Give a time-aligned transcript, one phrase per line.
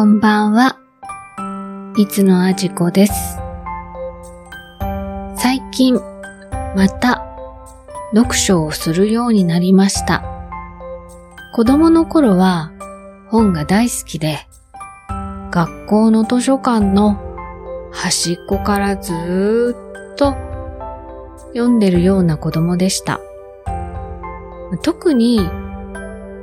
[0.00, 0.78] こんばんは。
[1.98, 3.12] いつのあじこです。
[5.36, 6.00] 最近、
[6.74, 7.22] また、
[8.14, 10.24] 読書をするようになりました。
[11.52, 12.72] 子供の頃は、
[13.28, 14.38] 本が大好きで、
[15.50, 17.20] 学校の図書館の
[17.92, 20.34] 端っこからずーっと
[21.48, 23.20] 読んでるような子供でした。
[24.80, 25.46] 特に、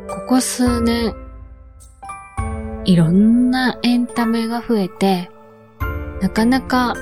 [0.07, 1.15] ここ数年、
[2.87, 5.29] いろんなエンタメが増えて、
[6.21, 6.95] なかなか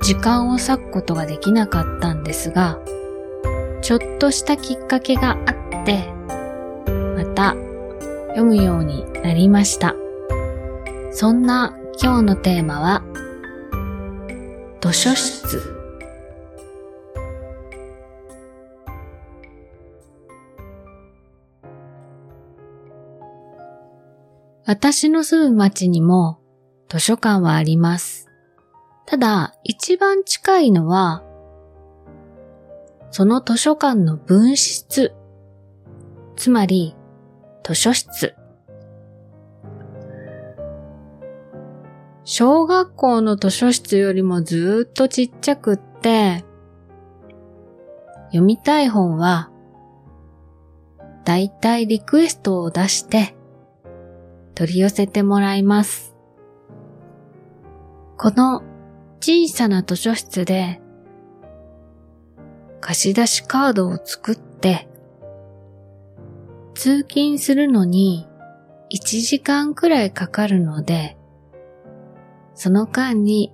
[0.00, 2.78] 時間を割くことができなかったんですが、
[3.82, 6.10] ちょっとしたきっかけがあって、
[7.18, 7.50] また
[8.28, 9.94] 読むようになりました。
[11.12, 13.02] そんな今日のテーマは、
[14.80, 15.75] 図書室。
[24.66, 26.40] 私の住む町にも
[26.88, 28.28] 図書館はあります。
[29.06, 31.22] ただ、一番近いのは、
[33.12, 35.14] その図書館の分室、
[36.34, 36.96] つまり
[37.62, 38.34] 図書室。
[42.24, 46.44] 小学校の図書室よりもずっとちっちゃくって、
[48.30, 49.52] 読みたい本は、
[51.24, 53.35] だいたいリクエストを出して、
[54.56, 56.16] 取り寄せてもらいます。
[58.16, 58.62] この
[59.20, 60.80] 小さな図書室で
[62.80, 64.88] 貸し出しカードを作って
[66.74, 68.26] 通勤するのに
[68.90, 71.18] 1時間くらいかかるので
[72.54, 73.52] その間に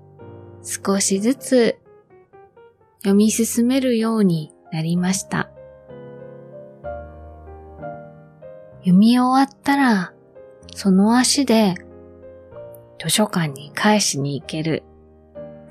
[0.62, 1.78] 少しずつ
[2.98, 5.50] 読み進めるようになりました。
[8.78, 10.12] 読み終わったら
[10.74, 11.74] その足で
[13.00, 14.82] 図書館に返しに行ける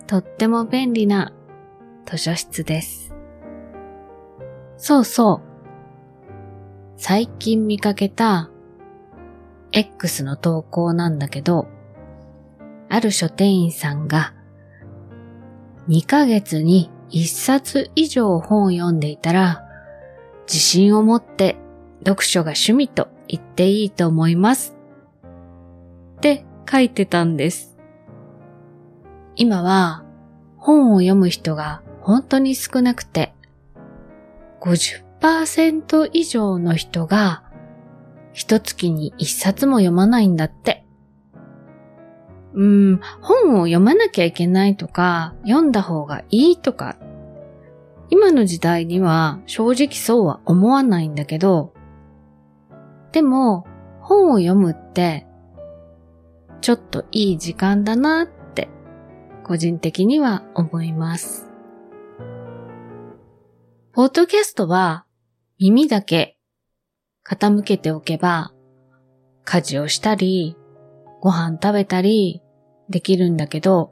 [0.07, 1.33] とっても便利な
[2.05, 3.13] 図書室です。
[4.77, 5.51] そうそう。
[6.97, 8.49] 最近見かけた
[9.71, 11.67] X の投稿なんだけど、
[12.89, 14.33] ある書店員さんが
[15.87, 19.63] 2ヶ月に1冊以上本を読んでいたら
[20.47, 21.55] 自信を持って
[22.05, 24.75] 読書が趣味と言っていいと思います
[26.71, 27.77] 書いてたんです。
[29.35, 30.05] 今は
[30.57, 33.33] 本を読む人が本当に少なくて、
[34.61, 37.43] 50%以上の人が
[38.33, 40.85] 一月に一冊も読まないんだって。
[42.53, 46.97] うん、本を読まなきゃいけないとか、読んだ方がいいとか、
[48.09, 51.73] 今の時代には正直そうは思わないんだけど、
[53.11, 53.65] でも
[53.99, 55.27] 本を読むって
[56.61, 58.69] ちょっといい時間だなって、
[59.43, 61.49] 個人的には思います。
[63.93, 65.05] ポッドキャストは
[65.59, 66.37] 耳だけ
[67.27, 68.53] 傾けておけば、
[69.43, 70.55] 家事をしたり、
[71.19, 72.41] ご飯食べたり
[72.89, 73.91] できるんだけど、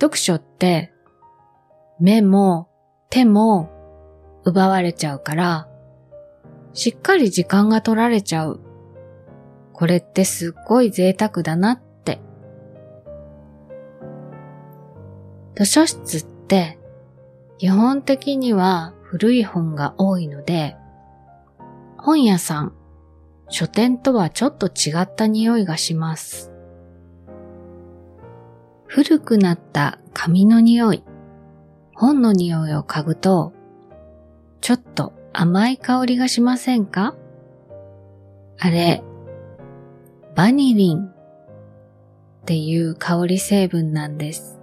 [0.00, 0.92] 読書って
[1.98, 2.68] 目も
[3.10, 3.70] 手も
[4.44, 5.68] 奪われちゃうから、
[6.72, 8.60] しっかり時間が取られちゃう。
[9.74, 12.20] これってすっごい贅沢だなって。
[15.56, 16.78] 図書室って
[17.58, 20.76] 基本的には古い本が多いので、
[21.98, 22.72] 本屋さん、
[23.48, 26.50] 書店とはちょっと違った匂いがします。
[28.86, 31.04] 古くなった紙の匂い、
[31.94, 33.52] 本の匂いを嗅ぐと、
[34.60, 37.14] ちょっと甘い香りがしませんか？
[38.58, 39.02] あれ、
[40.34, 41.10] バニリンっ
[42.44, 44.58] ていう香り成分なんです。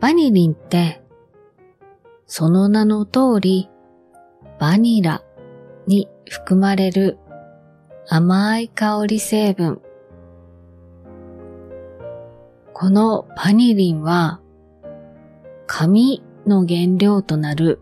[0.00, 1.02] バニリンって、
[2.26, 3.70] その名の通り、
[4.58, 5.22] バニラ
[5.86, 7.18] に含まれる
[8.06, 9.80] 甘い香り成分。
[12.74, 14.40] このバニリンは、
[15.66, 17.80] 紙の原料となる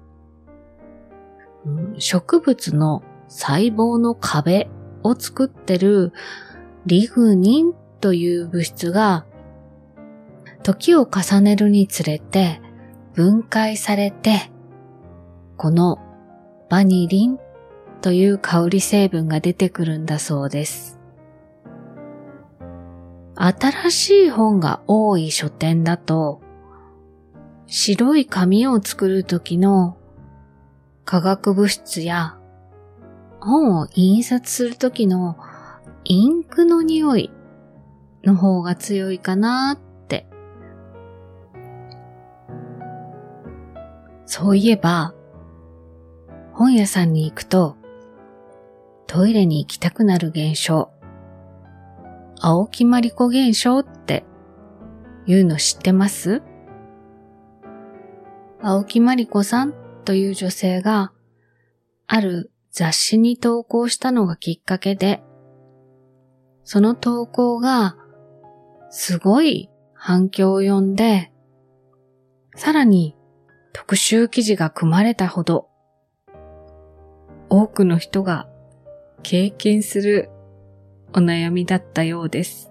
[1.99, 4.69] 植物の細胞の壁
[5.03, 6.13] を作ってる
[6.87, 9.27] リグニンという物質が
[10.63, 12.61] 時を重ねるにつれて
[13.15, 14.51] 分解されて
[15.57, 15.99] この
[16.69, 17.39] バニリン
[18.01, 20.99] という香り成分が出てくるんだそうです。
[23.35, 26.41] 新しい本が多い書店だと
[27.67, 29.97] 白い紙を作る時の
[31.05, 32.38] 化学物質や
[33.49, 35.39] 本を印刷する時の
[36.05, 37.33] インクの匂い
[38.23, 40.27] の方が強いかなって。
[44.27, 45.15] そういえば、
[46.53, 47.77] 本屋さんに行くと、
[49.07, 50.91] トイレに行きたくなる現象、
[52.41, 54.25] 青木まりこ現象って
[55.27, 56.43] いうの知ってます？
[58.61, 59.75] 青木まりこさん
[60.05, 61.13] という女性が、
[62.07, 65.21] ある雑誌に投稿したのがきっかけで、
[66.63, 67.97] その投稿が
[68.89, 71.33] すごい反響を呼んで、
[72.55, 73.17] さらに
[73.73, 75.67] 特集記事が組まれたほど、
[77.49, 78.49] 多くの人が
[79.25, 80.31] 経験する
[81.13, 82.71] お悩みだったようです。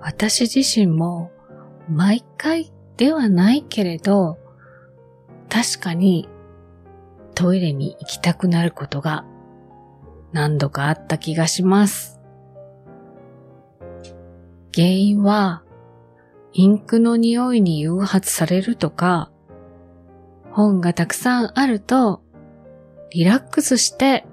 [0.00, 1.30] 私自身も
[1.86, 4.38] 毎回ではないけれど、
[5.50, 6.30] 確かに
[7.42, 9.24] トイレに行きたくなることが
[10.30, 12.20] 何度かあった気がします。
[14.72, 15.64] 原因は
[16.52, 19.32] インクの匂いに誘発されるとか、
[20.52, 22.22] 本がたくさんあると
[23.10, 24.24] リラックスして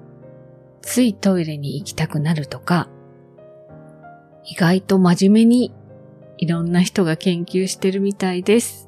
[0.84, 2.90] ついトイレに行きたくなるとか、
[4.46, 5.74] 意外と真面目に
[6.38, 8.88] いろんな人が研究してるみたいです。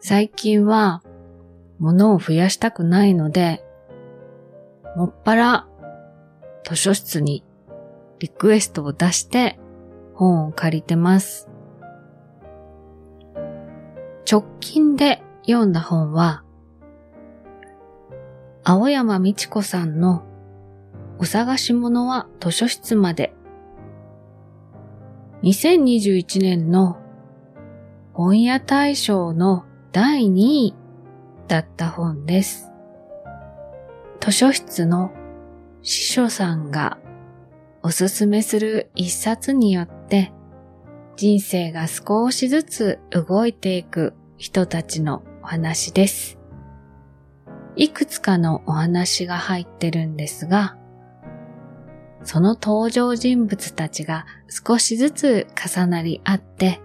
[0.00, 1.02] 最近は
[1.82, 3.64] 物を増やしたくないので、
[4.96, 5.66] もっぱら
[6.64, 7.44] 図書室に
[8.20, 9.58] リクエストを出して
[10.14, 11.48] 本を借りてます。
[14.30, 16.44] 直近で読んだ本は、
[18.62, 20.22] 青山美智子さんの
[21.18, 23.34] お探し物は図書室まで。
[25.42, 26.98] 2021年の
[28.12, 30.74] 本屋大賞の第2位
[31.52, 32.72] だった本です。
[34.20, 35.12] 図書室の
[35.82, 36.96] 司書さんが
[37.82, 40.32] おすすめする一冊によって
[41.14, 46.38] 人生が少しずつ動いていく人たちのお話です。
[47.76, 50.78] いくつかのお話が入ってるんですが、
[52.24, 56.80] その登場人物たちが少しずつ重なり合って、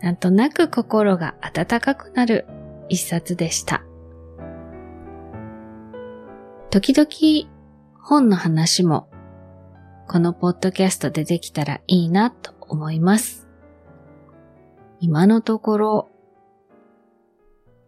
[0.00, 2.46] なんとなく心が温かくなる
[2.88, 3.82] 一冊でした。
[6.70, 7.50] 時々
[8.00, 9.08] 本の話も
[10.06, 13.48] このポッドキャストでできたらいいなと思います。
[15.00, 16.08] 今のところ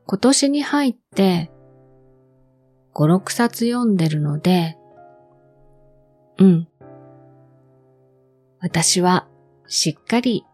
[0.06, 1.50] 今年に入って
[2.94, 4.76] 5、6冊読んでるので、
[6.38, 6.68] うん。
[8.60, 9.28] 私は
[9.66, 10.44] しっかり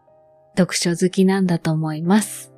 [0.55, 2.53] 読書好きなんだと思います。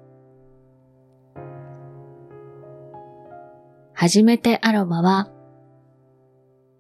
[4.01, 5.29] 初めてアロマは、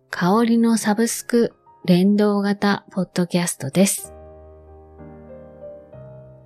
[0.09, 4.13] 香りのサブスク連動型ポッドキャストです。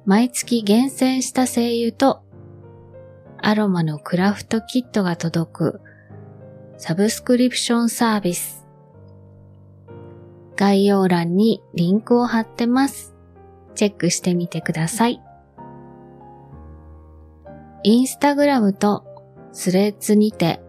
[0.08, 2.24] 毎月厳選した精油と
[3.38, 5.82] アロマのクラフトキットが届く
[6.80, 8.66] サブスクリプションサービス。
[10.56, 13.14] 概要欄にリンクを貼ってます。
[13.76, 15.22] チェックしてみてください。
[17.84, 19.06] インスタグラムと
[19.52, 20.63] スレッズにて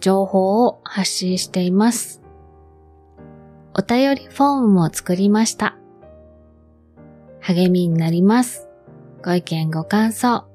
[0.00, 2.22] 情報を発信しています。
[3.74, 5.76] お便りフォームも作りました。
[7.40, 8.68] 励みになります。
[9.24, 10.46] ご意見ご感想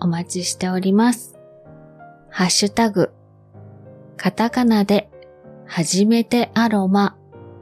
[0.00, 1.38] お待ちしております。
[2.28, 3.12] ハッシュタグ、
[4.16, 5.10] カタカナで、
[5.66, 7.16] はじめてアロマ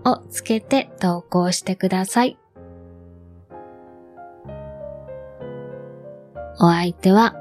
[0.05, 2.38] をつけて投稿してください。
[6.59, 7.37] お相手は、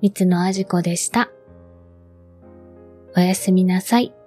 [0.00, 1.30] 三つのあじこでした。
[3.18, 4.17] おやすみなさい。